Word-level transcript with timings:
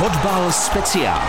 Fotbal 0.00 0.52
speciál. 0.52 1.20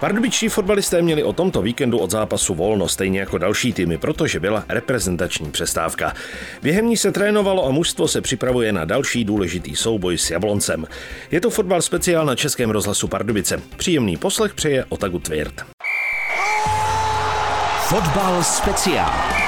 Pardubičtí 0.00 0.48
fotbalisté 0.48 1.02
měli 1.02 1.22
o 1.22 1.32
tomto 1.32 1.62
víkendu 1.62 1.98
od 1.98 2.10
zápasu 2.10 2.54
volno, 2.54 2.88
stejně 2.88 3.20
jako 3.20 3.38
další 3.38 3.72
týmy, 3.72 3.98
protože 3.98 4.40
byla 4.40 4.64
reprezentační 4.68 5.50
přestávka. 5.50 6.14
Během 6.62 6.86
ní 6.86 6.96
se 6.96 7.12
trénovalo 7.12 7.66
a 7.66 7.70
mužstvo 7.70 8.08
se 8.08 8.20
připravuje 8.20 8.72
na 8.72 8.84
další 8.84 9.24
důležitý 9.24 9.76
souboj 9.76 10.18
s 10.18 10.30
Jabloncem. 10.30 10.86
Je 11.30 11.40
to 11.40 11.50
fotbal 11.50 11.82
speciál 11.82 12.26
na 12.26 12.34
Českém 12.34 12.70
rozhlasu 12.70 13.08
Pardubice. 13.08 13.62
Příjemný 13.76 14.16
poslech 14.16 14.54
přeje 14.54 14.84
Otagu 14.88 15.18
Tvěrt. 15.18 15.54
Fotbal 17.88 18.42
speciál. 18.42 19.39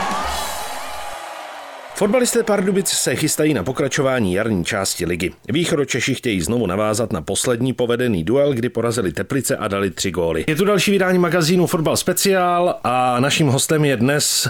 Fotbalisté 2.03 2.43
Pardubic 2.43 2.89
se 2.89 3.17
chystají 3.17 3.55
na 3.55 3.63
pokračování 3.65 4.35
jarní 4.35 4.65
části 4.65 5.07
ligy. 5.07 5.33
Východočeši 5.49 6.15
chtějí 6.15 6.41
znovu 6.41 6.67
navázat 6.67 7.13
na 7.13 7.23
poslední 7.23 7.73
povedený 7.73 8.25
duel, 8.25 8.53
kdy 8.53 8.69
porazili 8.69 9.13
Teplice 9.13 9.57
a 9.57 9.69
dali 9.69 9.91
tři 9.91 10.11
góly. 10.11 10.45
Je 10.47 10.57
tu 10.57 10.65
další 10.65 10.91
vydání 10.91 11.19
magazínu 11.19 11.67
Fotbal 11.67 11.97
Speciál 11.97 12.75
a 12.85 13.21
naším 13.21 13.49
hostem 13.49 13.85
je 13.85 13.97
dnes 13.97 14.49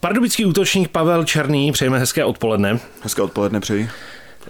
pardubický 0.00 0.46
útočník 0.46 0.88
Pavel 0.88 1.24
Černý. 1.24 1.72
Přejeme 1.72 1.98
hezké 1.98 2.24
odpoledne. 2.24 2.78
Hezké 3.02 3.22
odpoledne 3.22 3.60
přeji. 3.60 3.88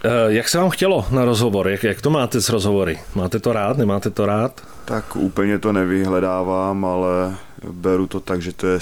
Eh, 0.05 0.11
jak 0.27 0.49
se 0.49 0.59
vám 0.59 0.71
chtělo 0.71 1.07
na 1.11 1.25
rozhovor? 1.25 1.69
Jak, 1.69 1.85
jak 1.85 2.03
to 2.03 2.11
máte 2.11 2.41
s 2.41 2.49
rozhovory? 2.49 2.99
Máte 3.15 3.39
to 3.39 3.53
rád, 3.53 3.79
nemáte 3.79 4.11
to 4.11 4.27
rád? 4.27 4.61
Tak 4.85 5.17
úplně 5.17 5.59
to 5.59 5.73
nevyhledávám, 5.73 6.85
ale 6.85 7.37
beru 7.71 8.07
to 8.07 8.21
tak, 8.21 8.43
že 8.43 8.53
to 8.53 8.67
je 8.67 8.81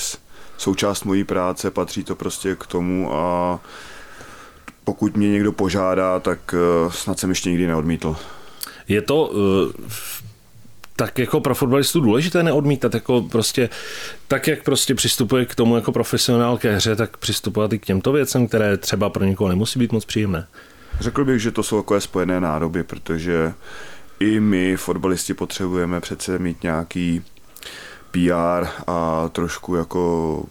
součást 0.59 1.05
mojí 1.05 1.25
práce, 1.25 1.71
patří 1.71 2.05
to 2.05 2.17
prostě 2.17 2.57
k 2.61 2.67
tomu 2.67 3.15
a 3.15 3.61
pokud 4.85 5.17
mě 5.17 5.31
někdo 5.31 5.53
požádá, 5.53 6.21
tak 6.21 6.55
eh, 6.55 6.91
snad 6.91 7.19
jsem 7.19 7.31
ještě 7.31 7.51
nikdy 7.51 7.67
neodmítl. 7.67 8.17
Je 8.89 9.03
to 9.03 9.27
uh, 9.27 9.73
tak 10.97 11.19
jako 11.19 11.41
pro 11.41 11.55
fotbalistu 11.55 12.01
důležité 12.01 12.43
neodmítat, 12.43 12.95
jako 12.95 13.23
prostě 13.23 13.69
tak, 14.29 14.47
jak 14.47 14.63
prostě 14.63 14.95
přistupuje 14.95 15.47
k 15.47 15.55
tomu 15.55 15.77
jako 15.77 15.93
profesionál 15.93 16.59
ke 16.59 16.77
hře, 16.77 16.97
tak 16.97 17.17
přistupovat 17.17 17.73
i 17.73 17.79
k 17.79 17.87
těmto 17.87 18.13
věcem, 18.13 18.49
které 18.49 18.77
třeba 18.77 19.11
pro 19.11 19.25
někoho 19.25 19.49
nemusí 19.49 19.79
být 19.79 19.93
moc 19.93 20.05
příjemné. 20.05 20.47
Řekl 21.01 21.25
bych, 21.25 21.41
že 21.41 21.51
to 21.51 21.63
jsou 21.63 21.77
jako 21.77 22.01
spojené 22.01 22.41
nádoby, 22.41 22.83
protože 22.85 23.53
i 24.21 24.41
my, 24.41 24.77
fotbalisti, 24.77 25.35
potřebujeme 25.35 26.01
přece 26.01 26.39
mít 26.39 26.63
nějaký 26.63 27.23
PR 28.11 28.67
a 28.87 29.29
trošku 29.33 29.75
jako 29.75 30.45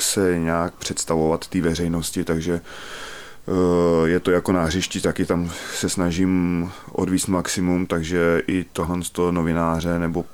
se 0.00 0.38
nějak 0.38 0.74
představovat 0.74 1.46
té 1.46 1.60
veřejnosti, 1.60 2.24
takže 2.24 2.60
eh, 2.60 4.08
je 4.08 4.20
to 4.20 4.30
jako 4.30 4.52
na 4.52 4.64
hřišti, 4.64 5.00
taky 5.00 5.24
tam 5.24 5.50
se 5.74 5.88
snažím 5.88 6.70
odvíst 6.92 7.28
maximum, 7.28 7.86
takže 7.86 8.42
i 8.46 8.64
tohle 8.72 9.02
z 9.02 9.10
toho 9.10 9.32
novináře 9.32 9.98
nebo 9.98 10.24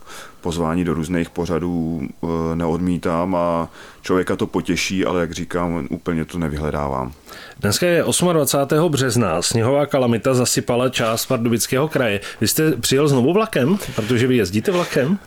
pozvání 0.40 0.84
do 0.84 0.94
různých 0.94 1.30
pořadů 1.30 2.00
eh, 2.02 2.27
neodmítám 2.56 3.34
a 3.34 3.68
člověka 4.02 4.36
to 4.36 4.46
potěší, 4.46 5.05
ale 5.05 5.20
jak 5.20 5.33
říkám, 5.33 5.86
úplně 5.90 6.24
to 6.24 6.38
nevyhledávám. 6.38 7.12
Dneska 7.60 7.86
je 7.86 8.05
28. 8.33 8.92
března, 8.92 9.42
sněhová 9.42 9.86
kalamita 9.86 10.34
zasypala 10.34 10.88
část 10.88 11.27
Pardubického 11.27 11.88
kraje. 11.88 12.20
Vy 12.40 12.48
jste 12.48 12.72
přijel 12.72 13.08
znovu 13.08 13.33
vlakem, 13.33 13.78
protože 13.94 14.27
vy 14.27 14.36
jezdíte 14.36 14.72
vlakem? 14.72 15.18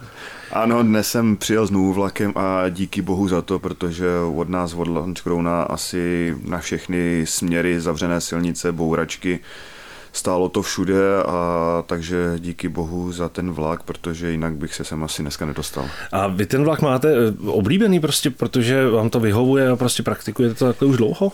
Ano, 0.56 0.84
dnes 0.84 1.12
jsem 1.12 1.38
přijel 1.38 1.68
znovu 1.68 1.94
vlakem 1.94 2.34
a 2.36 2.70
díky 2.70 3.02
bohu 3.02 3.28
za 3.28 3.42
to, 3.42 3.60
protože 3.60 4.08
od 4.36 4.50
nás 4.50 4.74
od 4.74 4.88
Lančkrouna 4.88 5.64
asi 5.64 6.36
na 6.46 6.58
všechny 6.58 7.26
směry 7.28 7.82
zavřené 7.82 8.22
silnice, 8.22 8.72
bouračky, 8.72 9.40
stálo 10.14 10.50
to 10.50 10.62
všude 10.62 11.24
a 11.28 11.84
takže 11.88 12.34
díky 12.40 12.70
bohu 12.70 13.12
za 13.12 13.30
ten 13.30 13.52
vlak, 13.52 13.84
protože 13.84 14.32
jinak 14.32 14.54
bych 14.54 14.76
se 14.76 14.84
sem 14.84 15.04
asi 15.04 15.22
dneska 15.22 15.46
nedostal. 15.46 15.90
A 16.12 16.28
vy 16.28 16.46
ten 16.46 16.64
vlak 16.64 16.82
máte 16.82 17.14
eh, 17.14 17.50
oblíbený 17.50 18.00
prostě, 18.00 18.30
protože 18.30 18.90
vám 18.90 19.10
to 19.10 19.20
vyhovuje 19.20 19.70
a 19.70 19.76
prostě 19.76 20.04
praktikujete 20.04 20.56
to 20.56 20.66
takhle 20.66 20.88
už 20.88 20.98
dlouho? 20.98 21.32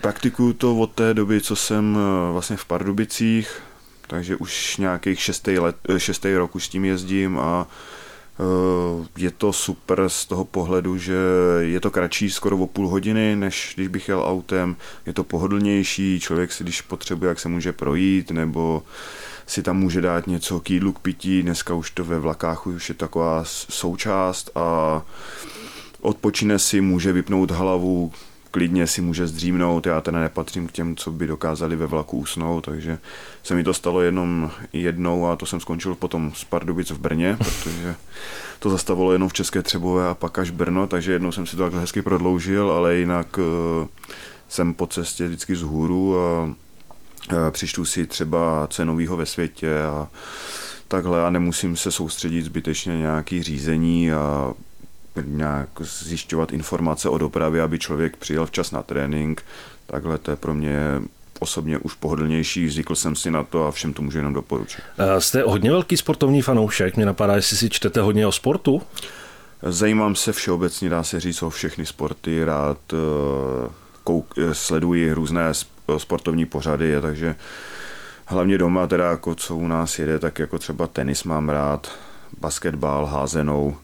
Praktikuju 0.00 0.52
to 0.52 0.76
od 0.76 0.90
té 0.90 1.14
doby, 1.14 1.40
co 1.40 1.56
jsem 1.56 1.98
eh, 1.98 2.32
vlastně 2.32 2.56
v 2.56 2.64
Pardubicích, 2.64 3.62
takže 4.06 4.36
už 4.36 4.76
nějakých 4.76 5.20
šestý, 5.20 5.58
let, 5.58 5.76
eh, 5.88 6.00
šestý 6.00 6.34
rok 6.34 6.54
už 6.54 6.64
s 6.64 6.68
tím 6.68 6.84
jezdím 6.84 7.38
a 7.38 7.66
je 9.16 9.30
to 9.30 9.52
super 9.52 10.08
z 10.08 10.26
toho 10.26 10.44
pohledu, 10.44 10.98
že 10.98 11.16
je 11.60 11.80
to 11.80 11.90
kratší 11.90 12.30
skoro 12.30 12.56
o 12.56 12.66
půl 12.66 12.88
hodiny, 12.88 13.36
než 13.36 13.72
když 13.74 13.88
bych 13.88 14.08
jel 14.08 14.22
autem. 14.26 14.76
Je 15.06 15.12
to 15.12 15.24
pohodlnější, 15.24 16.20
člověk 16.20 16.52
si, 16.52 16.64
když 16.64 16.80
potřebuje, 16.80 17.28
jak 17.28 17.40
se 17.40 17.48
může 17.48 17.72
projít, 17.72 18.30
nebo 18.30 18.82
si 19.46 19.62
tam 19.62 19.78
může 19.78 20.00
dát 20.00 20.26
něco 20.26 20.60
k 20.60 20.70
jídlu, 20.70 20.92
k 20.92 20.98
pití. 20.98 21.42
Dneska 21.42 21.74
už 21.74 21.90
to 21.90 22.04
ve 22.04 22.18
vlakách 22.18 22.66
už 22.66 22.88
je 22.88 22.94
taková 22.94 23.44
součást 23.44 24.50
a 24.54 25.02
odpočine 26.00 26.58
si, 26.58 26.80
může 26.80 27.12
vypnout 27.12 27.50
hlavu, 27.50 28.12
klidně 28.50 28.86
si 28.86 29.00
může 29.00 29.26
zdřímnout, 29.26 29.86
já 29.86 30.00
teda 30.00 30.20
nepatřím 30.20 30.66
k 30.66 30.72
těm, 30.72 30.96
co 30.96 31.10
by 31.10 31.26
dokázali 31.26 31.76
ve 31.76 31.86
vlaku 31.86 32.18
usnout, 32.18 32.64
takže 32.64 32.98
se 33.42 33.54
mi 33.54 33.64
to 33.64 33.74
stalo 33.74 34.00
jenom 34.00 34.50
jednou 34.72 35.26
a 35.26 35.36
to 35.36 35.46
jsem 35.46 35.60
skončil 35.60 35.94
potom 35.94 36.32
z 36.34 36.44
Pardubic 36.44 36.90
v 36.90 36.98
Brně, 36.98 37.36
protože 37.38 37.94
to 38.58 38.70
zastavilo 38.70 39.12
jenom 39.12 39.28
v 39.28 39.32
České 39.32 39.62
Třebové 39.62 40.08
a 40.08 40.14
pak 40.14 40.38
až 40.38 40.50
Brno, 40.50 40.86
takže 40.86 41.12
jednou 41.12 41.32
jsem 41.32 41.46
si 41.46 41.56
to 41.56 41.62
takhle 41.62 41.80
hezky 41.80 42.02
prodloužil, 42.02 42.70
ale 42.70 42.96
jinak 42.96 43.38
uh, 43.38 43.86
jsem 44.48 44.74
po 44.74 44.86
cestě 44.86 45.26
vždycky 45.26 45.56
z 45.56 45.62
hůru 45.62 46.18
a 46.18 46.42
uh, 46.42 46.52
přištu 47.50 47.84
si 47.84 48.06
třeba 48.06 48.66
cenovýho 48.70 49.16
ve 49.16 49.26
světě 49.26 49.82
a 49.82 50.08
takhle 50.88 51.26
a 51.26 51.30
nemusím 51.30 51.76
se 51.76 51.92
soustředit 51.92 52.42
zbytečně 52.42 52.98
nějaký 52.98 53.42
řízení 53.42 54.12
a 54.12 54.54
nějak 55.24 55.68
zjišťovat 55.80 56.52
informace 56.52 57.08
o 57.08 57.18
dopravě, 57.18 57.62
aby 57.62 57.78
člověk 57.78 58.16
přijel 58.16 58.46
včas 58.46 58.70
na 58.70 58.82
trénink. 58.82 59.42
Takhle 59.86 60.18
to 60.18 60.30
je 60.30 60.36
pro 60.36 60.54
mě 60.54 61.02
osobně 61.40 61.78
už 61.78 61.94
pohodlnější, 61.94 62.68
zvykl 62.68 62.94
jsem 62.94 63.16
si 63.16 63.30
na 63.30 63.44
to 63.44 63.66
a 63.66 63.70
všem 63.70 63.92
to 63.92 64.02
můžu 64.02 64.18
jenom 64.18 64.34
doporučit. 64.34 64.80
Jste 65.18 65.42
hodně 65.42 65.70
velký 65.70 65.96
sportovní 65.96 66.42
fanoušek, 66.42 66.96
mě 66.96 67.06
napadá, 67.06 67.36
jestli 67.36 67.56
si 67.56 67.70
čtete 67.70 68.00
hodně 68.00 68.26
o 68.26 68.32
sportu? 68.32 68.82
Zajímám 69.62 70.14
se 70.14 70.32
všeobecně, 70.32 70.88
dá 70.88 71.02
se 71.02 71.20
říct, 71.20 71.42
o 71.42 71.50
všechny 71.50 71.86
sporty, 71.86 72.44
rád 72.44 72.78
eh, 72.92 72.96
kouk, 74.04 74.34
eh, 74.38 74.54
sleduji 74.54 75.12
různé 75.12 75.52
sportovní 75.98 76.46
pořady, 76.46 77.00
takže 77.00 77.34
hlavně 78.26 78.58
doma, 78.58 78.86
teda 78.86 79.10
jako 79.10 79.34
co 79.34 79.56
u 79.56 79.66
nás 79.66 79.98
jede, 79.98 80.18
tak 80.18 80.38
jako 80.38 80.58
třeba 80.58 80.86
tenis 80.86 81.24
mám 81.24 81.48
rád, 81.48 81.92
basketbal, 82.40 83.06
házenou, 83.06 83.76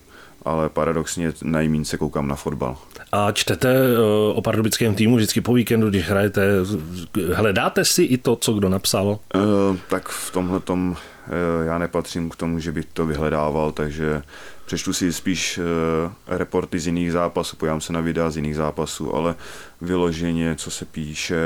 ale 0.47 0.69
paradoxně 0.69 1.33
najmín 1.43 1.85
se 1.85 1.99
koukám 1.99 2.29
na 2.29 2.35
fotbal. 2.35 2.77
A 3.13 3.33
čtete 3.33 3.69
eh, 3.69 3.99
o 4.35 4.43
pardubickém 4.43 4.95
týmu 4.95 5.17
vždycky 5.17 5.41
po 5.41 5.55
víkendu, 5.55 5.91
když 5.91 6.09
hrajete, 6.09 6.49
hledáte 7.35 7.85
si 7.85 8.03
i 8.03 8.19
to, 8.19 8.37
co 8.37 8.53
kdo 8.53 8.69
napsal? 8.69 9.19
E, 9.35 9.39
tak 9.89 10.09
v 10.09 10.31
tomhle 10.31 10.61
tom 10.61 10.97
e, 11.27 11.67
já 11.67 11.79
nepatřím 11.79 12.31
k 12.31 12.37
tomu, 12.37 12.59
že 12.59 12.73
bych 12.73 12.85
to 12.85 13.07
vyhledával, 13.07 13.73
takže 13.73 14.23
přečtu 14.67 14.93
si 14.93 15.13
spíš 15.13 15.61
reporty 16.27 16.79
z 16.79 16.87
jiných 16.87 17.13
zápasů, 17.13 17.57
pojám 17.57 17.81
se 17.81 17.93
na 17.93 18.01
videa 18.01 18.31
z 18.31 18.37
jiných 18.37 18.57
zápasů, 18.57 19.15
ale 19.15 19.35
vyloženě, 19.81 20.55
co 20.57 20.71
se 20.71 20.85
píše 20.85 21.37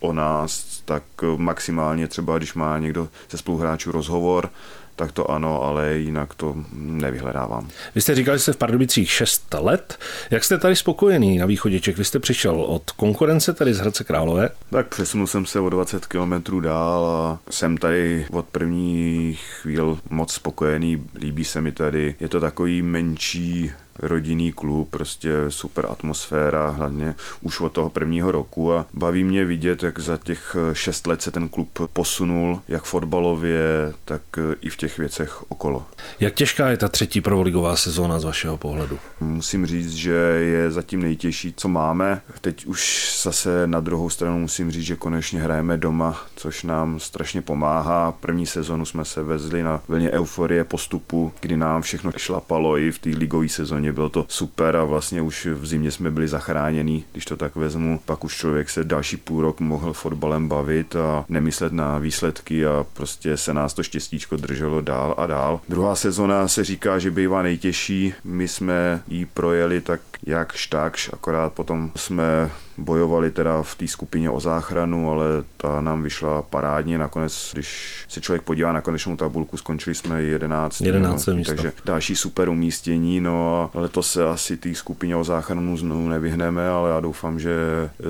o 0.00 0.12
nás, 0.12 0.82
tak 0.84 1.02
maximálně 1.36 2.08
třeba, 2.08 2.38
když 2.38 2.54
má 2.54 2.78
někdo 2.78 3.08
ze 3.30 3.38
spoluhráčů 3.38 3.92
rozhovor, 3.92 4.50
tak 5.00 5.12
to 5.12 5.30
ano, 5.30 5.62
ale 5.62 5.98
jinak 5.98 6.34
to 6.34 6.56
nevyhledávám. 6.72 7.68
Vy 7.94 8.00
jste 8.00 8.14
říkal, 8.14 8.36
že 8.36 8.42
jste 8.42 8.52
v 8.52 8.56
Pardubicích 8.56 9.10
6 9.10 9.54
let. 9.58 9.98
Jak 10.30 10.44
jste 10.44 10.58
tady 10.58 10.76
spokojený 10.76 11.38
na 11.38 11.46
východě 11.46 11.80
Čech? 11.80 11.96
Vy 11.96 12.04
jste 12.04 12.18
přišel 12.18 12.60
od 12.60 12.90
konkurence 12.90 13.52
tady 13.52 13.74
z 13.74 13.78
Hradce 13.78 14.04
Králové? 14.04 14.48
Tak 14.70 14.88
přesunul 14.88 15.26
jsem 15.26 15.46
se 15.46 15.60
o 15.60 15.68
20 15.68 16.06
km 16.06 16.60
dál 16.60 17.04
a 17.06 17.38
jsem 17.50 17.76
tady 17.76 18.26
od 18.30 18.46
prvních 18.46 19.40
chvíl 19.62 19.98
moc 20.10 20.32
spokojený. 20.32 21.04
Líbí 21.14 21.44
se 21.44 21.60
mi 21.60 21.72
tady. 21.72 22.14
Je 22.20 22.28
to 22.28 22.40
takový 22.40 22.82
menší 22.82 23.70
rodinný 23.98 24.52
klub, 24.52 24.90
prostě 24.90 25.32
super 25.48 25.86
atmosféra, 25.88 26.70
hlavně 26.70 27.14
už 27.42 27.60
od 27.60 27.72
toho 27.72 27.90
prvního 27.90 28.32
roku 28.32 28.72
a 28.72 28.86
baví 28.94 29.24
mě 29.24 29.44
vidět, 29.44 29.82
jak 29.82 29.98
za 29.98 30.16
těch 30.16 30.56
šest 30.72 31.06
let 31.06 31.22
se 31.22 31.30
ten 31.30 31.48
klub 31.48 31.78
posunul, 31.92 32.60
jak 32.68 32.84
fotbalově, 32.84 33.92
tak 34.04 34.22
i 34.60 34.68
v 34.68 34.76
těch 34.76 34.98
věcech 34.98 35.50
okolo. 35.50 35.86
Jak 36.20 36.34
těžká 36.34 36.68
je 36.68 36.76
ta 36.76 36.88
třetí 36.88 37.20
prvoligová 37.20 37.76
sezóna 37.76 38.20
z 38.20 38.24
vašeho 38.24 38.56
pohledu? 38.56 38.98
Musím 39.20 39.66
říct, 39.66 39.92
že 39.92 40.12
je 40.40 40.70
zatím 40.70 41.02
nejtěžší, 41.02 41.54
co 41.56 41.68
máme. 41.68 42.20
Teď 42.40 42.66
už 42.66 43.12
zase 43.22 43.66
na 43.66 43.80
druhou 43.80 44.10
stranu 44.10 44.38
musím 44.38 44.70
říct, 44.70 44.84
že 44.84 44.96
konečně 44.96 45.40
hrajeme 45.40 45.76
doma, 45.76 46.20
což 46.36 46.62
nám 46.62 47.00
strašně 47.00 47.42
pomáhá. 47.42 48.12
První 48.12 48.46
sezonu 48.46 48.84
jsme 48.84 49.04
se 49.04 49.22
vezli 49.22 49.62
na 49.62 49.82
vlně 49.88 50.10
euforie 50.10 50.64
postupu, 50.64 51.32
kdy 51.40 51.56
nám 51.56 51.82
všechno 51.82 52.12
šlapalo 52.16 52.78
i 52.78 52.90
v 52.90 52.98
té 52.98 53.10
ligové 53.10 53.48
sezóně 53.48 53.79
sezóně, 53.80 53.92
bylo 53.92 54.08
to 54.08 54.24
super 54.28 54.76
a 54.76 54.84
vlastně 54.84 55.22
už 55.22 55.46
v 55.46 55.66
zimě 55.66 55.90
jsme 55.90 56.10
byli 56.10 56.28
zachráněni, 56.28 57.04
když 57.12 57.24
to 57.24 57.36
tak 57.36 57.56
vezmu. 57.56 58.00
Pak 58.04 58.24
už 58.24 58.36
člověk 58.36 58.70
se 58.70 58.84
další 58.84 59.16
půl 59.16 59.42
rok 59.42 59.60
mohl 59.60 59.92
fotbalem 59.92 60.48
bavit 60.48 60.96
a 60.96 61.24
nemyslet 61.28 61.72
na 61.72 61.98
výsledky 61.98 62.66
a 62.66 62.86
prostě 62.92 63.36
se 63.36 63.54
nás 63.54 63.74
to 63.74 63.82
štěstíčko 63.82 64.36
drželo 64.36 64.80
dál 64.80 65.14
a 65.16 65.26
dál. 65.26 65.60
Druhá 65.68 65.96
sezona 65.96 66.48
se 66.48 66.64
říká, 66.64 66.98
že 66.98 67.10
bývá 67.10 67.42
nejtěžší. 67.42 68.14
My 68.24 68.48
jsme 68.48 69.02
ji 69.08 69.26
projeli 69.26 69.80
tak 69.80 70.00
jak 70.26 70.54
takž, 70.68 71.10
akorát 71.12 71.52
potom 71.52 71.90
jsme 71.96 72.50
bojovali 72.78 73.30
teda 73.30 73.62
v 73.62 73.74
té 73.74 73.88
skupině 73.88 74.30
o 74.30 74.40
záchranu, 74.40 75.10
ale 75.10 75.24
ta 75.56 75.80
nám 75.80 76.02
vyšla 76.02 76.42
parádně. 76.42 76.98
Nakonec, 76.98 77.50
když 77.52 78.04
se 78.08 78.20
člověk 78.20 78.42
podívá 78.42 78.72
na 78.72 78.80
konečnou 78.80 79.16
tabulku, 79.16 79.56
skončili 79.56 79.94
jsme 79.94 80.22
11. 80.22 80.80
11. 80.80 81.26
No, 81.26 81.34
místo. 81.34 81.54
Takže 81.54 81.72
další 81.84 82.16
super 82.16 82.48
umístění, 82.48 83.20
no 83.20 83.70
a 83.74 83.78
letos 83.80 84.12
se 84.12 84.28
asi 84.28 84.56
té 84.56 84.74
skupině 84.74 85.16
o 85.16 85.24
záchranu 85.24 85.76
znovu 85.76 86.08
nevyhneme, 86.08 86.68
ale 86.68 86.90
já 86.90 87.00
doufám, 87.00 87.40
že 87.40 87.54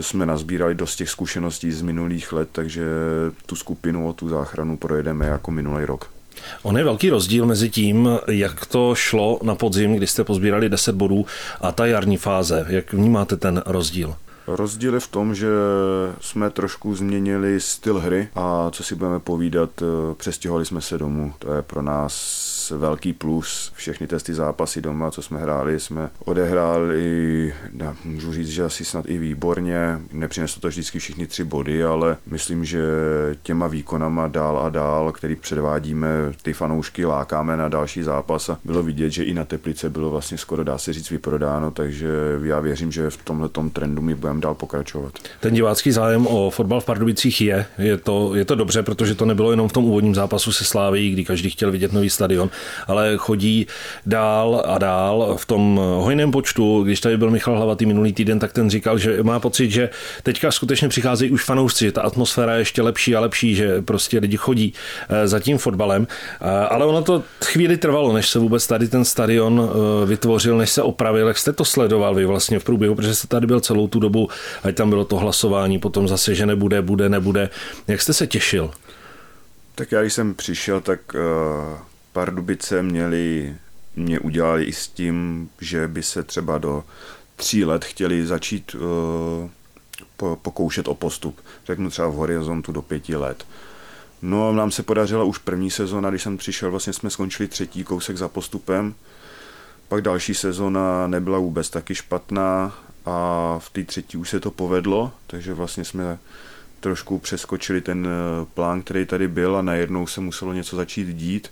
jsme 0.00 0.26
nazbírali 0.26 0.74
dost 0.74 0.96
těch 0.96 1.10
zkušeností 1.10 1.72
z 1.72 1.82
minulých 1.82 2.32
let, 2.32 2.48
takže 2.52 2.84
tu 3.46 3.56
skupinu 3.56 4.08
o 4.08 4.12
tu 4.12 4.28
záchranu 4.28 4.76
projedeme 4.76 5.26
jako 5.26 5.50
minulý 5.50 5.84
rok. 5.84 6.10
On 6.62 6.78
je 6.78 6.84
velký 6.84 7.10
rozdíl 7.10 7.46
mezi 7.46 7.70
tím, 7.70 8.08
jak 8.28 8.66
to 8.66 8.94
šlo 8.94 9.38
na 9.42 9.54
podzim, 9.54 9.94
kdy 9.94 10.06
jste 10.06 10.24
pozbírali 10.24 10.68
10 10.68 10.94
bodů 10.94 11.26
a 11.60 11.72
ta 11.72 11.86
jarní 11.86 12.16
fáze. 12.16 12.66
Jak 12.68 12.92
vnímáte 12.92 13.36
ten 13.36 13.62
rozdíl? 13.66 14.14
Rozdíl 14.56 14.94
je 14.94 15.00
v 15.00 15.08
tom, 15.08 15.34
že 15.34 15.48
jsme 16.20 16.50
trošku 16.50 16.94
změnili 16.94 17.60
styl 17.60 18.00
hry 18.00 18.28
a 18.34 18.70
co 18.70 18.84
si 18.84 18.94
budeme 18.94 19.20
povídat, 19.20 19.70
eh, 19.82 20.14
přestěhovali 20.14 20.64
jsme 20.66 20.80
se 20.80 20.98
domů. 20.98 21.34
To 21.38 21.52
je 21.52 21.62
pro 21.62 21.82
nás 21.82 22.14
velký 22.78 23.12
plus. 23.12 23.72
Všechny 23.74 24.06
testy 24.06 24.34
zápasy 24.34 24.80
doma, 24.80 25.10
co 25.10 25.22
jsme 25.22 25.38
hráli, 25.38 25.80
jsme 25.80 26.10
odehráli, 26.24 27.54
já 27.76 27.96
můžu 28.04 28.32
říct, 28.32 28.48
že 28.48 28.64
asi 28.64 28.84
snad 28.84 29.04
i 29.08 29.18
výborně. 29.18 30.00
Nepřineslo 30.12 30.60
to 30.60 30.68
vždycky 30.68 30.98
všichni 30.98 31.26
tři 31.26 31.44
body, 31.44 31.84
ale 31.84 32.16
myslím, 32.26 32.64
že 32.64 32.80
těma 33.42 33.66
výkonama 33.66 34.28
dál 34.28 34.58
a 34.58 34.68
dál, 34.68 35.12
který 35.12 35.36
předvádíme, 35.36 36.08
ty 36.42 36.52
fanoušky 36.52 37.04
lákáme 37.04 37.56
na 37.56 37.68
další 37.68 38.02
zápas 38.02 38.48
a 38.48 38.58
bylo 38.64 38.82
vidět, 38.82 39.10
že 39.10 39.24
i 39.24 39.34
na 39.34 39.44
Teplice 39.44 39.90
bylo 39.90 40.10
vlastně 40.10 40.38
skoro, 40.38 40.64
dá 40.64 40.78
se 40.78 40.92
říct, 40.92 41.10
vyprodáno, 41.10 41.70
takže 41.70 42.08
já 42.44 42.60
věřím, 42.60 42.92
že 42.92 43.10
v 43.10 43.16
tomhle 43.16 43.48
trendu 43.72 44.02
my 44.02 44.14
budeme 44.14 44.40
dál 44.40 44.54
pokračovat. 44.54 45.12
Ten 45.40 45.54
divácký 45.54 45.92
zájem 45.92 46.26
o 46.26 46.50
fotbal 46.50 46.80
v 46.80 46.84
Pardubicích 46.84 47.40
je, 47.40 47.66
je 47.78 47.96
to, 47.96 48.34
je 48.34 48.44
to 48.44 48.54
dobře, 48.54 48.82
protože 48.82 49.14
to 49.14 49.24
nebylo 49.24 49.50
jenom 49.50 49.68
v 49.68 49.72
tom 49.72 49.84
úvodním 49.84 50.14
zápasu 50.14 50.52
se 50.52 50.64
Sláví, 50.64 51.10
kdy 51.10 51.24
každý 51.24 51.50
chtěl 51.50 51.70
vidět 51.70 51.92
nový 51.92 52.10
stadion, 52.10 52.50
ale 52.86 53.12
chodí 53.16 53.66
dál 54.06 54.62
a 54.66 54.78
dál 54.78 55.36
v 55.36 55.46
tom 55.46 55.80
hojném 55.98 56.30
počtu. 56.30 56.82
Když 56.82 57.00
tady 57.00 57.16
byl 57.16 57.30
Michal 57.30 57.56
Hlavatý 57.56 57.86
minulý 57.86 58.12
týden, 58.12 58.38
tak 58.38 58.52
ten 58.52 58.70
říkal, 58.70 58.98
že 58.98 59.22
má 59.22 59.40
pocit, 59.40 59.70
že 59.70 59.90
teďka 60.22 60.50
skutečně 60.50 60.88
přicházejí 60.88 61.30
už 61.30 61.44
fanoušci, 61.44 61.84
že 61.84 61.92
ta 61.92 62.02
atmosféra 62.02 62.52
je 62.52 62.60
ještě 62.60 62.82
lepší 62.82 63.16
a 63.16 63.20
lepší, 63.20 63.54
že 63.54 63.82
prostě 63.82 64.18
lidi 64.18 64.36
chodí 64.36 64.74
eh, 65.08 65.28
za 65.28 65.40
tím 65.40 65.58
fotbalem. 65.58 66.06
Eh, 66.40 66.66
ale 66.66 66.86
ono 66.86 67.02
to 67.02 67.22
chvíli 67.44 67.76
trvalo, 67.76 68.12
než 68.12 68.28
se 68.28 68.38
vůbec 68.38 68.66
tady 68.66 68.88
ten 68.88 69.04
stadion 69.04 69.60
eh, 69.60 70.06
vytvořil, 70.06 70.58
než 70.58 70.70
se 70.70 70.82
opravil. 70.82 71.28
Jak 71.28 71.38
jste 71.38 71.52
to 71.52 71.64
sledoval 71.64 72.14
vy 72.14 72.24
vlastně 72.26 72.58
v 72.58 72.64
průběhu, 72.64 72.94
protože 72.94 73.14
jste 73.14 73.26
tady 73.26 73.46
byl 73.46 73.60
celou 73.60 73.88
tu 73.88 74.00
dobu, 74.00 74.28
ať 74.62 74.74
tam 74.74 74.90
bylo 74.90 75.04
to 75.04 75.16
hlasování, 75.16 75.78
potom 75.78 76.08
zase, 76.08 76.34
že 76.34 76.46
nebude, 76.46 76.82
bude, 76.82 77.08
nebude. 77.08 77.50
Jak 77.88 78.02
jste 78.02 78.12
se 78.12 78.26
těšil? 78.26 78.70
Tak 79.74 79.92
já, 79.92 80.00
když 80.00 80.12
jsem 80.12 80.34
přišel, 80.34 80.80
tak 80.80 81.00
Pardubice 82.20 82.82
měli, 82.82 83.56
mě 83.96 84.20
udělali 84.20 84.64
i 84.64 84.72
s 84.72 84.88
tím, 84.88 85.48
že 85.60 85.88
by 85.88 86.02
se 86.02 86.22
třeba 86.22 86.58
do 86.58 86.84
tří 87.36 87.64
let 87.64 87.84
chtěli 87.84 88.26
začít 88.26 88.74
uh, 88.74 88.80
po, 90.16 90.38
pokoušet 90.42 90.88
o 90.88 90.94
postup. 90.94 91.40
Řeknu 91.66 91.90
třeba 91.90 92.08
v 92.08 92.14
horizontu 92.14 92.72
do 92.72 92.82
pěti 92.82 93.16
let. 93.16 93.46
No 94.22 94.48
a 94.48 94.52
nám 94.52 94.70
se 94.70 94.82
podařila 94.82 95.24
už 95.24 95.38
první 95.38 95.70
sezona, 95.70 96.10
když 96.10 96.22
jsem 96.22 96.36
přišel, 96.36 96.70
vlastně 96.70 96.92
jsme 96.92 97.10
skončili 97.10 97.48
třetí 97.48 97.84
kousek 97.84 98.16
za 98.16 98.28
postupem. 98.28 98.94
Pak 99.88 100.00
další 100.00 100.34
sezona 100.34 101.06
nebyla 101.06 101.38
vůbec 101.38 101.70
taky 101.70 101.94
špatná 101.94 102.78
a 103.06 103.56
v 103.58 103.70
té 103.70 103.84
třetí 103.84 104.16
už 104.16 104.30
se 104.30 104.40
to 104.40 104.50
povedlo, 104.50 105.12
takže 105.26 105.54
vlastně 105.54 105.84
jsme 105.84 106.18
trošku 106.80 107.18
přeskočili 107.18 107.80
ten 107.80 108.06
eh, 108.06 108.46
plán, 108.54 108.82
který 108.82 109.06
tady 109.06 109.28
byl 109.28 109.56
a 109.56 109.62
najednou 109.62 110.06
se 110.06 110.20
muselo 110.20 110.52
něco 110.52 110.76
začít 110.76 111.16
dít. 111.16 111.50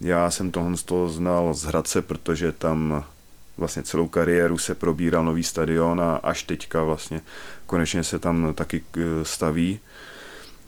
Já 0.00 0.30
jsem 0.30 0.50
tohle 0.50 0.76
z 0.76 0.82
toho 0.82 1.08
znal 1.08 1.54
z 1.54 1.64
Hradce, 1.64 2.02
protože 2.02 2.52
tam 2.52 3.04
vlastně 3.58 3.82
celou 3.82 4.08
kariéru 4.08 4.58
se 4.58 4.74
probíral 4.74 5.24
nový 5.24 5.42
stadion 5.42 6.00
a 6.00 6.16
až 6.16 6.42
teďka 6.42 6.82
vlastně 6.82 7.20
konečně 7.66 8.04
se 8.04 8.18
tam 8.18 8.54
taky 8.54 8.82
eh, 8.96 9.00
staví. 9.22 9.80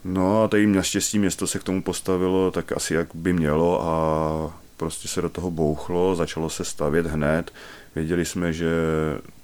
No 0.03 0.43
a 0.43 0.47
tady 0.47 0.67
naštěstí 0.67 1.19
město 1.19 1.47
se 1.47 1.59
k 1.59 1.63
tomu 1.63 1.81
postavilo 1.81 2.51
tak 2.51 2.71
asi 2.71 2.93
jak 2.93 3.07
by 3.13 3.33
mělo 3.33 3.83
a 3.83 4.53
prostě 4.77 5.07
se 5.07 5.21
do 5.21 5.29
toho 5.29 5.51
bouchlo, 5.51 6.15
začalo 6.15 6.49
se 6.49 6.65
stavět 6.65 7.05
hned. 7.05 7.51
Věděli 7.95 8.25
jsme, 8.25 8.53
že 8.53 8.71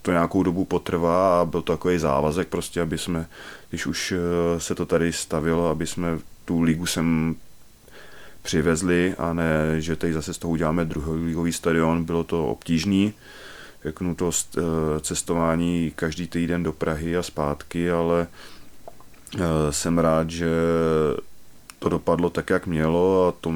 to 0.02 0.12
nějakou 0.12 0.44
dobu 0.44 0.66
potrvá 0.66 1.42
a 1.42 1.46
byl 1.46 1.62
to 1.62 1.74
takový 1.74 1.98
závazek 1.98 2.48
prostě, 2.48 2.82
aby 2.82 2.98
jsme, 2.98 3.28
když 3.70 3.86
už 3.86 4.12
eh, 4.12 4.60
se 4.60 4.76
to 4.76 4.86
tady 4.86 5.14
stavilo, 5.14 5.70
aby 5.70 5.88
jsme 5.88 6.20
tu 6.46 6.62
ligu 6.62 6.86
sem 6.86 7.36
přivezli 8.44 9.16
a 9.18 9.34
ne, 9.34 9.82
že 9.82 9.96
tady 9.96 10.14
zase 10.14 10.34
z 10.34 10.38
toho 10.38 10.52
uděláme 10.52 10.86
druhý 10.86 11.26
ligový 11.26 11.54
stadion, 11.54 12.04
bylo 12.04 12.24
to 12.24 12.48
obtížný, 12.48 13.14
řeknu 13.84 14.16
to 14.16 14.32
eh, 14.58 14.62
cestování 15.02 15.92
každý 15.96 16.28
týden 16.28 16.64
do 16.64 16.74
Prahy 16.74 17.18
a 17.18 17.24
zpátky, 17.24 17.92
ale 17.92 18.28
eh, 19.36 19.40
jsem 19.70 20.00
rád, 20.00 20.30
že 20.30 20.50
to 21.80 21.90
dopadlo 21.90 22.30
tak, 22.30 22.50
jak 22.50 22.68
mělo 22.68 23.28
a 23.28 23.32
to, 23.32 23.54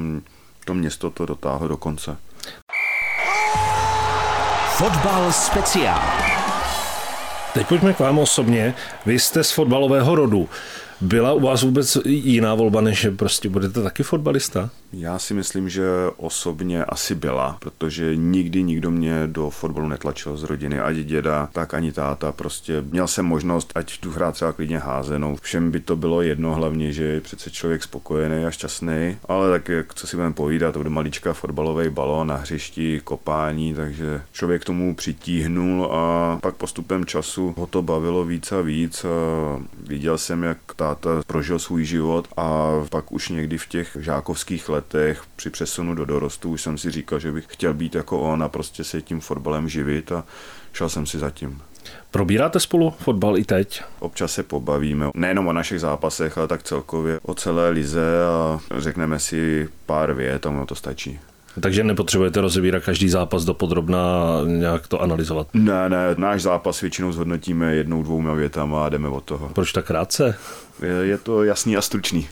to 0.64 0.74
město 0.74 1.10
to 1.10 1.26
dotáhlo 1.26 1.68
do 1.68 1.76
konce. 1.76 2.16
Fotbal 4.76 5.32
speciál. 5.32 6.02
Teď 7.54 7.66
pojďme 7.66 7.94
k 7.94 7.98
vám 7.98 8.18
osobně. 8.18 8.74
Vy 9.06 9.18
jste 9.18 9.44
z 9.44 9.50
fotbalového 9.50 10.14
rodu. 10.14 10.48
Byla 11.00 11.32
u 11.32 11.40
vás 11.40 11.62
vůbec 11.62 11.98
jiná 12.04 12.54
volba, 12.54 12.80
než 12.80 13.00
že 13.00 13.10
prostě 13.10 13.48
budete 13.48 13.82
taky 13.82 14.02
fotbalista? 14.02 14.70
Já 14.92 15.18
si 15.18 15.34
myslím, 15.34 15.68
že 15.68 15.84
osobně 16.16 16.84
asi 16.84 17.14
byla, 17.14 17.56
protože 17.60 18.16
nikdy 18.16 18.62
nikdo 18.62 18.90
mě 18.90 19.22
do 19.26 19.50
fotbalu 19.50 19.88
netlačil 19.88 20.36
z 20.36 20.42
rodiny, 20.42 20.80
ať 20.80 20.96
děda, 20.96 21.48
tak 21.52 21.74
ani 21.74 21.92
táta. 21.92 22.32
Prostě 22.32 22.84
měl 22.90 23.08
jsem 23.08 23.26
možnost, 23.26 23.72
ať 23.74 23.98
tu 23.98 24.10
hrát 24.10 24.34
třeba 24.34 24.52
klidně 24.52 24.78
házenou. 24.78 25.36
Všem 25.42 25.70
by 25.70 25.80
to 25.80 25.96
bylo 25.96 26.22
jedno, 26.22 26.54
hlavně, 26.54 26.92
že 26.92 27.04
je 27.04 27.20
přece 27.20 27.50
člověk 27.50 27.82
spokojený 27.82 28.44
a 28.44 28.50
šťastný, 28.50 29.16
ale 29.28 29.50
tak 29.50 29.68
jak 29.68 29.94
co 29.94 30.06
si 30.06 30.16
budeme 30.16 30.34
povídat, 30.34 30.76
od 30.76 30.86
malička 30.86 31.32
fotbalový 31.32 31.90
balón 31.90 32.26
na 32.28 32.36
hřišti, 32.36 33.00
kopání, 33.04 33.74
takže 33.74 34.22
člověk 34.32 34.64
tomu 34.64 34.94
přitíhnul 34.94 35.84
a 35.92 36.38
pak 36.42 36.54
postupem 36.54 37.04
času 37.04 37.54
ho 37.56 37.66
to 37.66 37.82
bavilo 37.82 38.24
víc 38.24 38.52
a 38.52 38.60
víc 38.60 39.04
a 39.04 39.08
viděl 39.86 40.18
jsem, 40.18 40.42
jak 40.42 40.58
táta 40.94 41.22
prožil 41.26 41.58
svůj 41.58 41.84
život 41.84 42.28
a 42.36 42.70
pak 42.90 43.12
už 43.12 43.28
někdy 43.28 43.58
v 43.58 43.66
těch 43.66 43.96
žákovských 44.00 44.68
letech 44.68 45.22
při 45.36 45.50
přesunu 45.50 45.94
do 45.94 46.04
dorostu 46.04 46.50
už 46.50 46.62
jsem 46.62 46.78
si 46.78 46.90
říkal, 46.90 47.18
že 47.18 47.32
bych 47.32 47.44
chtěl 47.48 47.74
být 47.74 47.94
jako 47.94 48.20
on 48.20 48.42
a 48.42 48.48
prostě 48.48 48.84
se 48.84 49.02
tím 49.02 49.20
fotbalem 49.20 49.68
živit 49.68 50.12
a 50.12 50.24
šel 50.72 50.88
jsem 50.88 51.06
si 51.06 51.18
zatím. 51.18 51.62
Probíráte 52.10 52.60
spolu 52.60 52.90
fotbal 52.90 53.38
i 53.38 53.44
teď? 53.44 53.82
Občas 53.98 54.32
se 54.32 54.42
pobavíme, 54.42 55.10
nejenom 55.14 55.46
o 55.46 55.52
našich 55.52 55.80
zápasech, 55.80 56.38
ale 56.38 56.48
tak 56.48 56.62
celkově 56.62 57.20
o 57.22 57.34
celé 57.34 57.70
lize 57.70 58.24
a 58.24 58.60
řekneme 58.78 59.18
si 59.18 59.68
pár 59.86 60.12
vět 60.12 60.46
a 60.46 60.50
ono 60.50 60.66
to 60.66 60.74
stačí. 60.74 61.20
Takže 61.60 61.84
nepotřebujete 61.84 62.40
rozebírat 62.40 62.84
každý 62.84 63.08
zápas 63.08 63.44
do 63.44 63.54
podrobna 63.54 63.98
a 63.98 64.44
nějak 64.44 64.86
to 64.86 65.02
analyzovat? 65.02 65.46
Ne, 65.54 65.88
ne, 65.88 66.14
náš 66.16 66.42
zápas 66.42 66.80
většinou 66.80 67.12
zhodnotíme 67.12 67.74
jednou, 67.74 68.02
dvouma 68.02 68.34
větama 68.34 68.86
a 68.86 68.88
jdeme 68.88 69.08
od 69.08 69.24
toho. 69.24 69.48
Proč 69.48 69.72
tak 69.72 69.84
krátce? 69.84 70.34
Je 71.02 71.18
to 71.18 71.44
jasný 71.44 71.76
a 71.76 71.82
stručný. 71.82 72.28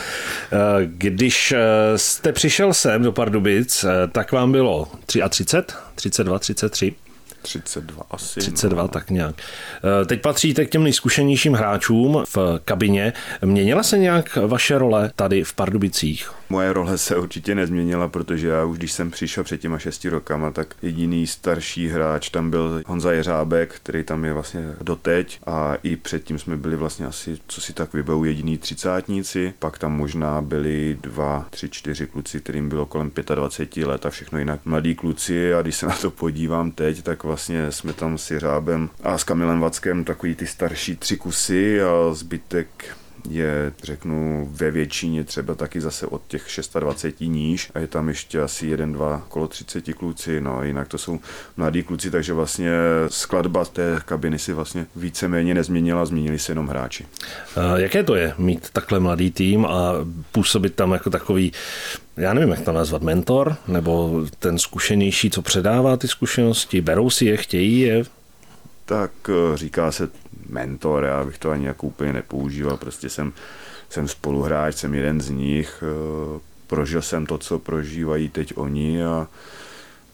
Když 0.84 1.52
eh, 1.52 1.58
jste 1.96 2.32
přišel 2.32 2.74
sem 2.74 3.02
do 3.02 3.12
Pardubic, 3.12 3.84
eh, 3.84 4.08
tak 4.12 4.32
vám 4.32 4.52
bylo 4.52 4.88
33, 5.06 5.74
32, 5.94 6.38
33? 6.38 6.94
32 7.46 8.04
asi. 8.10 8.40
32, 8.40 8.82
no. 8.82 8.88
tak 8.88 9.10
nějak. 9.10 9.34
Eh, 10.02 10.04
teď 10.04 10.22
patříte 10.22 10.64
k 10.64 10.70
těm 10.70 10.82
nejzkušenějším 10.82 11.54
hráčům 11.54 12.24
v 12.34 12.60
kabině. 12.64 13.12
Měnila 13.44 13.82
se 13.82 13.98
nějak 13.98 14.36
vaše 14.36 14.78
role 14.78 15.10
tady 15.16 15.44
v 15.44 15.52
Pardubicích? 15.52 16.30
Moje 16.48 16.72
role 16.72 16.98
se 16.98 17.16
určitě 17.16 17.54
nezměnila, 17.54 18.08
protože 18.08 18.48
já 18.48 18.64
už 18.64 18.78
když 18.78 18.92
jsem 18.92 19.10
přišel 19.10 19.44
před 19.44 19.60
těma 19.60 19.78
šesti 19.78 20.08
rokama, 20.08 20.50
tak 20.50 20.74
jediný 20.82 21.26
starší 21.26 21.88
hráč 21.88 22.28
tam 22.30 22.50
byl 22.50 22.82
Honza 22.86 23.12
Jeřábek, 23.12 23.74
který 23.74 24.02
tam 24.02 24.24
je 24.24 24.32
vlastně 24.32 24.66
doteď 24.82 25.40
a 25.46 25.74
i 25.82 25.96
předtím 25.96 26.38
jsme 26.38 26.56
byli 26.56 26.76
vlastně 26.76 27.06
asi, 27.06 27.38
co 27.46 27.60
si 27.60 27.72
tak 27.72 27.92
vybavu, 27.92 28.24
jediný 28.24 28.58
třicátníci, 28.58 29.54
pak 29.58 29.78
tam 29.78 29.92
možná 29.96 30.42
byli 30.42 30.98
dva, 31.00 31.46
tři, 31.50 31.68
čtyři 31.68 32.06
kluci, 32.06 32.40
kterým 32.40 32.68
bylo 32.68 32.86
kolem 32.86 33.10
25 33.34 33.86
let 33.86 34.06
a 34.06 34.10
všechno 34.10 34.38
jinak 34.38 34.60
mladí 34.64 34.94
kluci 34.94 35.54
a 35.54 35.62
když 35.62 35.76
se 35.76 35.86
na 35.86 35.96
to 35.96 36.10
podívám 36.10 36.70
teď, 36.70 37.02
tak 37.02 37.24
vlastně 37.24 37.35
jsme 37.72 37.92
tam 37.92 38.18
s 38.18 38.30
Jeřábem 38.30 38.90
a 39.02 39.18
s 39.18 39.24
Kamilem 39.24 39.60
Vackem 39.60 40.04
takový 40.04 40.34
ty 40.34 40.46
starší 40.46 40.96
tři 40.96 41.16
kusy 41.16 41.82
a 41.82 42.14
zbytek 42.14 42.96
je, 43.30 43.72
řeknu, 43.82 44.48
ve 44.50 44.70
většině 44.70 45.24
třeba 45.24 45.54
taky 45.54 45.80
zase 45.80 46.06
od 46.06 46.22
těch 46.28 46.46
26 46.80 47.20
níž 47.20 47.70
a 47.74 47.78
je 47.78 47.86
tam 47.86 48.08
ještě 48.08 48.40
asi 48.40 48.66
jeden, 48.66 48.92
dva, 48.92 49.26
kolo 49.28 49.48
30 49.48 49.94
kluci, 49.94 50.40
no 50.40 50.62
jinak 50.62 50.88
to 50.88 50.98
jsou 50.98 51.20
mladí 51.56 51.82
kluci, 51.82 52.10
takže 52.10 52.32
vlastně 52.32 52.72
skladba 53.08 53.64
té 53.64 54.00
kabiny 54.04 54.38
si 54.38 54.52
vlastně 54.52 54.86
víceméně 54.96 55.54
nezměnila, 55.54 56.04
změnili 56.04 56.38
se 56.38 56.52
jenom 56.52 56.68
hráči. 56.68 57.06
Jaké 57.76 58.02
to 58.02 58.14
je 58.14 58.34
mít 58.38 58.70
takhle 58.70 59.00
mladý 59.00 59.30
tým 59.30 59.66
a 59.66 59.92
působit 60.32 60.74
tam 60.74 60.92
jako 60.92 61.10
takový 61.10 61.52
já 62.16 62.34
nevím, 62.34 62.50
jak 62.50 62.60
to 62.60 62.72
nazvat, 62.72 63.02
mentor, 63.02 63.56
nebo 63.68 64.24
ten 64.38 64.58
zkušenější, 64.58 65.30
co 65.30 65.42
předává 65.42 65.96
ty 65.96 66.08
zkušenosti, 66.08 66.80
berou 66.80 67.10
si 67.10 67.24
je, 67.24 67.36
chtějí 67.36 67.80
je? 67.80 68.04
Tak 68.86 69.10
eh, 69.28 69.56
říká 69.56 69.92
se 69.92 70.08
mentor, 70.48 71.04
já 71.04 71.24
bych 71.24 71.38
to 71.38 71.50
ani 71.50 71.66
jako 71.66 71.86
úplně 71.86 72.12
nepoužíval, 72.12 72.76
prostě 72.76 73.08
jsem, 73.08 73.32
jsem 73.88 74.08
spoluhráč, 74.08 74.74
jsem 74.74 74.94
jeden 74.94 75.20
z 75.20 75.30
nich, 75.30 75.82
eh, 75.82 76.40
prožil 76.66 77.02
jsem 77.02 77.26
to, 77.26 77.38
co 77.38 77.58
prožívají 77.58 78.28
teď 78.28 78.52
oni 78.56 79.04
a 79.04 79.28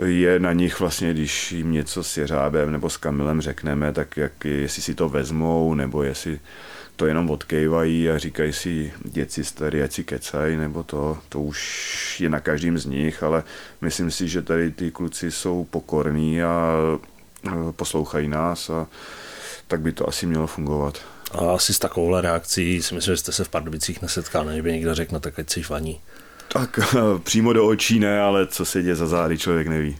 je 0.04 0.38
na 0.38 0.52
nich 0.52 0.80
vlastně, 0.80 1.12
když 1.12 1.52
jim 1.52 1.72
něco 1.72 2.04
s 2.04 2.16
Jeřábem 2.16 2.72
nebo 2.72 2.90
s 2.90 2.96
Kamilem 2.96 3.40
řekneme, 3.40 3.92
tak 3.92 4.16
jak, 4.16 4.44
jestli 4.44 4.82
si 4.82 4.94
to 4.94 5.08
vezmou, 5.08 5.74
nebo 5.74 6.02
jestli 6.02 6.40
to 6.96 7.06
jenom 7.06 7.30
odkejvají 7.30 8.10
a 8.10 8.18
říkají 8.18 8.52
si 8.52 8.92
děci 9.04 9.44
starý, 9.44 9.82
ať 9.82 9.92
si 9.92 10.04
kecají, 10.04 10.56
nebo 10.56 10.82
to, 10.82 11.18
to 11.28 11.40
už 11.40 12.20
je 12.20 12.28
na 12.28 12.40
každém 12.40 12.78
z 12.78 12.86
nich, 12.86 13.22
ale 13.22 13.42
myslím 13.80 14.10
si, 14.10 14.28
že 14.28 14.42
tady 14.42 14.70
ty 14.70 14.90
kluci 14.90 15.30
jsou 15.30 15.64
pokorní 15.70 16.42
a 16.42 16.76
poslouchají 17.76 18.28
nás 18.28 18.70
a 18.70 18.86
tak 19.66 19.80
by 19.80 19.92
to 19.92 20.08
asi 20.08 20.26
mělo 20.26 20.46
fungovat. 20.46 20.98
A 21.32 21.54
asi 21.54 21.74
s 21.74 21.78
takovouhle 21.78 22.20
reakcí 22.20 22.82
si 22.82 22.94
myslím, 22.94 23.12
že 23.12 23.16
jste 23.16 23.32
se 23.32 23.44
v 23.44 23.48
Pardubicích 23.48 24.02
nesetkal, 24.02 24.44
než 24.44 24.60
by 24.60 24.72
někdo 24.72 24.94
řekl, 24.94 25.14
no 25.14 25.20
tak 25.20 25.38
ať 25.38 25.50
si 25.50 25.62
vaní. 25.68 26.00
Tak 26.48 26.78
přímo 27.24 27.52
do 27.52 27.66
očí 27.66 27.98
ne, 28.00 28.20
ale 28.20 28.46
co 28.46 28.64
se 28.64 28.82
děje 28.82 28.96
za 28.96 29.06
zády, 29.06 29.38
člověk 29.38 29.66
neví. 29.66 29.96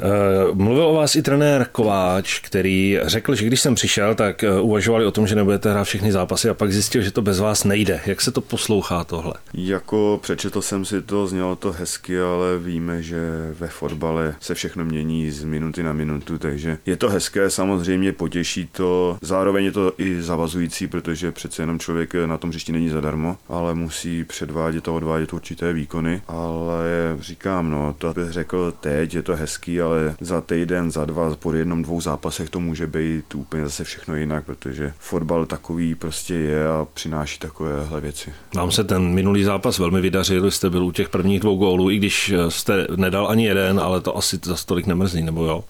Eh, 0.00 0.54
mluvil 0.54 0.86
o 0.86 0.94
vás 0.94 1.16
i 1.16 1.22
trenér 1.22 1.66
Kováč, 1.72 2.40
který 2.40 2.98
řekl, 3.02 3.34
že 3.34 3.46
když 3.46 3.60
jsem 3.60 3.74
přišel, 3.74 4.14
tak 4.14 4.44
eh, 4.44 4.60
uvažovali 4.60 5.06
o 5.06 5.10
tom, 5.10 5.26
že 5.26 5.34
nebudete 5.34 5.70
hrát 5.70 5.84
všechny 5.84 6.12
zápasy 6.12 6.48
a 6.48 6.54
pak 6.54 6.72
zjistil, 6.72 7.02
že 7.02 7.10
to 7.10 7.22
bez 7.22 7.40
vás 7.40 7.64
nejde. 7.64 8.00
Jak 8.06 8.20
se 8.20 8.30
to 8.30 8.40
poslouchá 8.40 9.04
tohle? 9.04 9.34
Jako 9.54 10.18
přečetl 10.22 10.62
jsem 10.62 10.84
si 10.84 11.02
to, 11.02 11.26
znělo 11.26 11.56
to 11.56 11.72
hezky, 11.72 12.20
ale 12.20 12.58
víme, 12.58 13.02
že 13.02 13.18
ve 13.58 13.68
fotbale 13.68 14.34
se 14.40 14.54
všechno 14.54 14.84
mění 14.84 15.30
z 15.30 15.44
minuty 15.44 15.82
na 15.82 15.92
minutu, 15.92 16.38
takže 16.38 16.78
je 16.86 16.96
to 16.96 17.08
hezké, 17.08 17.50
samozřejmě 17.50 18.12
potěší 18.12 18.68
to. 18.72 19.18
Zároveň 19.22 19.64
je 19.64 19.72
to 19.72 19.92
i 19.98 20.22
zavazující, 20.22 20.86
protože 20.86 21.32
přece 21.32 21.62
jenom 21.62 21.78
člověk 21.78 22.14
na 22.26 22.38
tom 22.38 22.50
hřišti 22.50 22.72
není 22.72 22.88
zadarmo, 22.88 23.36
ale 23.48 23.74
musí 23.74 24.24
předvádět 24.24 24.88
a 24.88 24.92
odvádět 24.92 25.32
určité 25.32 25.72
výkony. 25.72 26.22
Ale 26.28 26.84
říkám, 27.20 27.70
no, 27.70 27.94
to 27.98 28.14
bych 28.14 28.30
řekl 28.30 28.74
teď, 28.80 29.14
je 29.14 29.22
to 29.22 29.36
hezký, 29.36 29.80
ale 29.88 30.14
za 30.20 30.40
týden, 30.40 30.90
za 30.90 31.04
dva, 31.04 31.36
po 31.36 31.52
jednom, 31.52 31.82
dvou 31.82 32.00
zápasech 32.00 32.50
to 32.50 32.60
může 32.60 32.86
být 32.86 33.34
úplně 33.34 33.64
zase 33.64 33.84
všechno 33.84 34.16
jinak, 34.16 34.44
protože 34.44 34.92
fotbal 34.98 35.46
takový 35.46 35.94
prostě 35.94 36.34
je 36.34 36.68
a 36.68 36.86
přináší 36.94 37.38
takovéhle 37.38 38.00
věci. 38.00 38.32
Vám 38.54 38.70
se 38.70 38.84
ten 38.84 39.02
minulý 39.02 39.44
zápas 39.44 39.78
velmi 39.78 40.00
vydařil, 40.00 40.50
jste 40.50 40.70
byl 40.70 40.84
u 40.84 40.92
těch 40.92 41.08
prvních 41.08 41.40
dvou 41.40 41.56
gólů, 41.56 41.90
i 41.90 41.96
když 41.96 42.34
jste 42.48 42.86
nedal 42.96 43.28
ani 43.28 43.46
jeden, 43.46 43.80
ale 43.80 44.00
to 44.00 44.16
asi 44.16 44.38
za 44.42 44.56
tolik 44.66 44.86
nemrzí, 44.86 45.22
nebo 45.22 45.44
jo? 45.44 45.64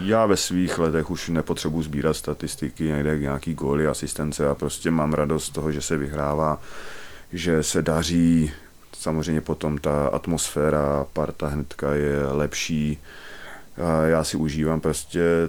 Já 0.00 0.26
ve 0.26 0.36
svých 0.36 0.78
letech 0.78 1.10
už 1.10 1.28
nepotřebuji 1.28 1.82
sbírat 1.82 2.16
statistiky, 2.16 2.84
někde 2.84 3.18
nějaký 3.18 3.54
góly, 3.54 3.86
asistence 3.86 4.48
a 4.48 4.54
prostě 4.54 4.90
mám 4.90 5.12
radost 5.12 5.44
z 5.44 5.50
toho, 5.50 5.72
že 5.72 5.82
se 5.82 5.96
vyhrává, 5.96 6.60
že 7.32 7.62
se 7.62 7.82
daří, 7.82 8.50
samozřejmě 8.98 9.40
potom 9.40 9.78
ta 9.78 10.06
atmosféra, 10.06 11.06
parta 11.12 11.46
hnedka 11.46 11.94
je 11.94 12.26
lepší, 12.32 12.98
já 14.06 14.24
si 14.24 14.36
užívám 14.36 14.80
prostě 14.80 15.20
e, 15.20 15.48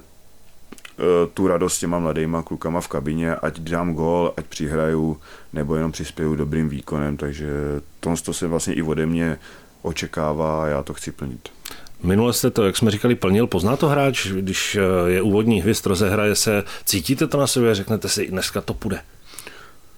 tu 1.34 1.48
radost 1.48 1.74
s 1.76 1.80
těma 1.80 2.00
mladýma 2.00 2.44
klukama 2.44 2.82
v 2.82 2.88
kabině, 2.88 3.36
ať 3.36 3.60
dám 3.60 3.94
gól, 3.94 4.34
ať 4.38 4.46
přihraju, 4.46 5.18
nebo 5.54 5.76
jenom 5.76 5.92
přispěju 5.92 6.36
dobrým 6.36 6.70
výkonem, 6.70 7.18
takže 7.18 7.50
to 8.24 8.34
se 8.34 8.48
vlastně 8.48 8.74
i 8.74 8.82
ode 8.82 9.06
mě 9.06 9.38
očekává 9.82 10.64
a 10.64 10.68
já 10.68 10.84
to 10.84 10.94
chci 10.94 11.12
plnit. 11.12 11.50
Minule 12.04 12.34
jste 12.34 12.52
to, 12.52 12.66
jak 12.66 12.78
jsme 12.78 12.92
říkali, 12.92 13.16
plnil. 13.16 13.48
Pozná 13.48 13.76
to 13.78 13.88
hráč, 13.88 14.28
když 14.28 14.76
e, 14.76 15.12
je 15.12 15.22
úvodní 15.22 15.62
hvězd, 15.62 15.86
rozehraje 15.86 16.36
se, 16.36 16.64
cítíte 16.86 17.28
to 17.28 17.38
na 17.38 17.48
sobě 17.48 17.72
a 17.72 17.74
řeknete 17.74 18.10
si, 18.10 18.28
dneska 18.28 18.62
to 18.62 18.74
půjde? 18.74 19.02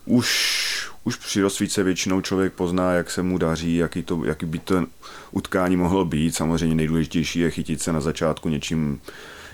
Už 0.06 0.79
už 1.04 1.16
při 1.16 1.42
rozsvíce 1.42 1.84
většinou 1.84 2.22
člověk 2.22 2.54
pozná, 2.54 2.94
jak 2.94 3.12
se 3.12 3.24
mu 3.24 3.38
daří, 3.38 3.76
jaký, 3.76 4.04
to, 4.04 4.26
jaký 4.26 4.46
by 4.46 4.60
to 4.60 4.86
utkání 5.32 5.78
mohlo 5.78 6.06
být. 6.06 6.36
Samozřejmě 6.36 6.76
nejdůležitější 6.76 7.40
je 7.40 7.52
chytit 7.52 7.82
se 7.82 7.94
na 7.94 8.02
začátku 8.02 8.50
něčím, 8.50 9.02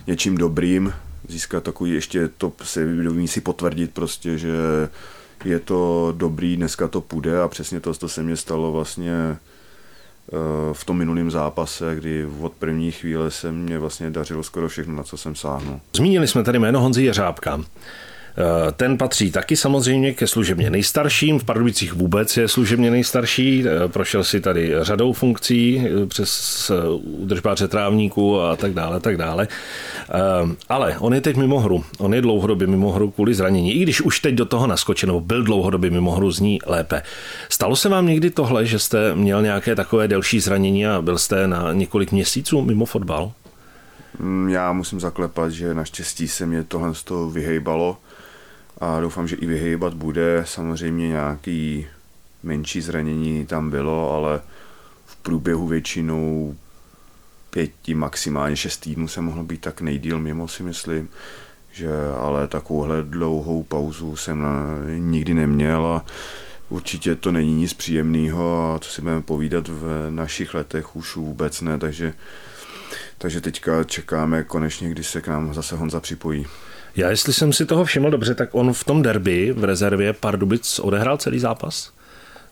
něčím 0.08 0.38
dobrým, 0.38 0.94
získat 1.28 1.64
takový 1.64 1.92
ještě 1.92 2.28
to 2.28 2.54
se 2.64 2.88
si 3.26 3.42
potvrdit 3.42 3.92
prostě, 3.94 4.38
že 4.38 4.50
je 5.46 5.60
to 5.60 6.14
dobrý, 6.18 6.58
dneska 6.58 6.88
to 6.88 7.02
půjde 7.02 7.42
a 7.42 7.48
přesně 7.48 7.80
to, 7.80 7.94
to 7.94 8.10
se 8.10 8.24
mně 8.24 8.38
stalo 8.38 8.72
vlastně 8.72 9.14
eh, 9.14 9.38
v 10.74 10.86
tom 10.86 10.98
minulém 10.98 11.32
zápase, 11.32 11.96
kdy 11.96 12.28
od 12.42 12.54
první 12.54 12.92
chvíle 12.92 13.32
se 13.32 13.52
mě 13.52 13.80
vlastně 13.80 14.10
dařilo 14.10 14.44
skoro 14.44 14.70
všechno, 14.70 14.96
na 14.96 15.04
co 15.04 15.18
jsem 15.18 15.36
sáhnul. 15.36 15.80
Zmínili 15.96 16.28
jsme 16.28 16.44
tady 16.44 16.60
jméno 16.60 16.82
Honzy 16.82 17.04
Jeřábka. 17.04 17.62
Eh, 18.38 18.72
ten 18.72 18.98
patří 18.98 19.32
taky 19.32 19.56
samozřejmě 19.56 20.14
ke 20.14 20.28
služebně 20.28 20.70
nejstarším. 20.70 21.40
V 21.40 21.44
Pardubicích 21.44 21.94
vůbec 21.94 22.38
je 22.38 22.48
služebně 22.48 22.92
nejstarší. 22.92 23.64
Eh, 23.68 23.88
prošel 23.88 24.24
si 24.24 24.42
tady 24.42 24.74
řadou 24.82 25.14
funkcí 25.14 25.86
eh, 25.86 26.06
přes 26.06 26.72
údržbáře 27.02 27.68
trávníků 27.68 28.42
a 28.42 28.56
tak 28.56 28.74
dále, 28.74 29.00
tak 29.00 29.18
dále. 29.18 29.48
Ale 30.70 30.98
on 31.00 31.14
je 31.14 31.22
teď 31.22 31.38
mimo 31.38 31.60
hru. 31.60 31.84
On 31.98 32.14
je 32.14 32.22
dlouhodobě 32.22 32.68
mimo 32.68 32.92
hru 32.92 33.12
kvůli 33.12 33.34
zranění. 33.34 33.74
I 33.74 33.84
když 33.84 34.02
už 34.02 34.20
teď 34.20 34.36
do 34.36 34.46
toho 34.46 34.68
naskočil, 34.68 35.08
nebo 35.08 35.22
byl 35.22 35.44
dlouhodobě 35.44 35.90
mimo 35.90 36.12
hru, 36.12 36.32
zní 36.32 36.60
lépe. 36.66 37.02
Stalo 37.50 37.76
se 37.76 37.90
vám 37.90 38.08
někdy 38.08 38.30
tohle, 38.30 38.66
že 38.66 38.80
jste 38.80 39.16
měl 39.16 39.42
nějaké 39.42 39.76
takové 39.76 40.08
delší 40.08 40.40
zranění 40.40 40.88
a 40.88 41.02
byl 41.02 41.18
jste 41.18 41.48
na 41.48 41.74
několik 41.74 42.12
měsíců 42.12 42.62
mimo 42.62 42.86
fotbal? 42.86 43.32
Mm, 44.20 44.50
já 44.50 44.74
musím 44.74 45.00
zaklepat, 45.00 45.52
že 45.52 45.74
naštěstí 45.74 46.28
se 46.28 46.46
mě 46.46 46.64
tohle 46.64 46.96
z 46.96 47.04
toho 47.04 47.30
vyhejbalo 47.30 47.98
a 48.78 49.00
doufám, 49.00 49.28
že 49.28 49.36
i 49.36 49.46
vyhýbat 49.46 49.94
bude. 49.94 50.44
Samozřejmě 50.46 51.08
nějaký 51.08 51.88
menší 52.44 52.82
zranění 52.82 53.46
tam 53.46 53.70
bylo, 53.70 54.14
ale 54.14 54.42
v 55.06 55.16
průběhu 55.16 55.68
většinou 55.68 56.56
pěti, 57.50 57.96
maximálně 57.96 58.56
šest 58.56 58.78
týdnů 58.78 59.08
se 59.08 59.22
mohlo 59.22 59.44
být 59.44 59.62
tak 59.62 59.82
nejdíl 59.82 60.20
mimo, 60.20 60.48
si 60.48 60.64
myslím. 60.64 61.10
Že, 61.72 61.90
ale 62.20 62.48
takovouhle 62.48 63.04
dlouhou 63.04 63.64
pauzu 63.64 64.16
jsem 64.16 64.42
na, 64.42 64.66
nikdy 64.98 65.34
neměl 65.34 65.86
a 65.86 66.06
určitě 66.70 67.16
to 67.16 67.32
není 67.32 67.54
nic 67.54 67.74
příjemného 67.74 68.74
a 68.76 68.80
co 68.80 68.90
si 68.90 69.02
budeme 69.02 69.22
povídat 69.22 69.68
v 69.68 70.08
našich 70.10 70.54
letech 70.54 70.96
už 70.96 71.16
vůbec 71.16 71.62
ne, 71.62 71.78
takže, 71.78 72.14
takže 73.18 73.42
teďka 73.42 73.84
čekáme 73.84 74.44
konečně, 74.44 74.90
kdy 74.90 75.04
se 75.04 75.22
k 75.22 75.28
nám 75.28 75.54
zase 75.54 75.76
Honza 75.76 76.00
připojí. 76.00 76.46
Já, 76.96 77.10
jestli 77.10 77.34
jsem 77.34 77.54
si 77.54 77.66
toho 77.66 77.86
všiml 77.86 78.12
dobře, 78.12 78.36
tak 78.36 78.50
on 78.52 78.74
v 78.74 78.84
tom 78.84 79.02
derby 79.02 79.54
v 79.58 79.64
rezervě 79.64 80.14
Pardubic 80.14 80.80
odehrál 80.80 81.18
celý 81.18 81.40
zápas. 81.40 81.92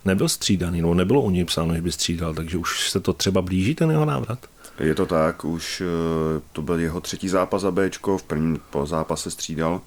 Nebyl 0.05 0.29
střídaný, 0.29 0.81
no 0.81 0.93
nebylo 0.93 1.21
u 1.21 1.29
něj 1.29 1.45
psáno, 1.45 1.75
že 1.75 1.81
by 1.81 1.91
střídal, 1.91 2.33
takže 2.33 2.57
už 2.57 2.89
se 2.89 3.00
to 3.00 3.13
třeba 3.13 3.41
blíží 3.41 3.75
ten 3.75 3.91
jeho 3.91 4.05
návrat. 4.05 4.39
Je 4.79 4.95
to 4.95 5.05
tak, 5.05 5.45
už 5.45 5.81
eh, 5.81 6.41
to 6.51 6.62
byl 6.62 6.79
jeho 6.79 7.01
třetí 7.01 7.29
zápas 7.29 7.62
za 7.62 7.71
Bčko, 7.71 8.17
v 8.17 8.23
prvním 8.23 8.59
po 8.69 8.85
zápase 8.85 9.31
střídal, 9.31 9.81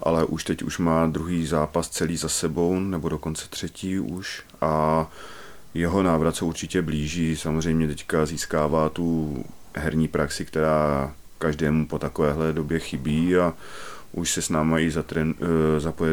ale 0.00 0.24
už 0.24 0.44
teď 0.44 0.62
už 0.62 0.78
má 0.78 1.06
druhý 1.06 1.46
zápas 1.46 1.88
celý 1.88 2.16
za 2.16 2.28
sebou, 2.28 2.80
nebo 2.80 3.08
dokonce 3.08 3.48
třetí 3.48 3.98
už 3.98 4.42
a 4.60 5.06
jeho 5.74 6.02
návrat 6.02 6.36
se 6.36 6.44
určitě 6.44 6.82
blíží, 6.82 7.36
samozřejmě 7.36 7.88
teďka 7.88 8.26
získává 8.26 8.88
tu 8.88 9.36
herní 9.74 10.08
praxi, 10.08 10.44
která 10.44 11.14
každému 11.42 11.86
po 11.86 11.98
takovéhle 11.98 12.52
době 12.52 12.78
chybí 12.78 13.36
a 13.36 13.54
už 14.12 14.30
se 14.32 14.42
s 14.42 14.48
náma 14.48 14.78
i 14.78 14.90
zatren, 14.90 15.34
zapojit 15.78 16.10